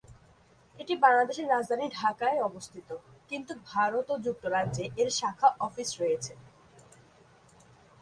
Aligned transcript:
এটি 0.79 0.93
বাংলাদেশের 0.95 1.47
রাজধানী 1.49 1.85
ঢাকায় 1.99 2.39
অবস্থিত, 2.41 2.89
কিন্তু 3.31 3.51
ভারত 3.71 4.07
ও 4.13 4.15
যুক্তরাজ্যে 4.25 4.85
এর 5.01 5.09
শাখা 5.19 5.47
অফিস 5.59 5.89
রয়েছে। 6.01 6.33